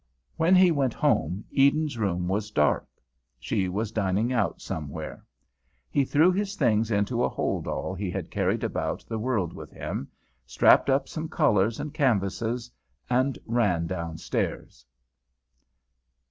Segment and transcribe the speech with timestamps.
[0.35, 2.87] When he went home, Eden's room was dark;
[3.39, 5.23] she was dining out somewhere.
[5.91, 9.69] He threw his things into a hold all he had carried about the world with
[9.69, 10.07] him,
[10.43, 12.71] strapped up some colours and canvases,
[13.11, 14.87] and ran downstairs.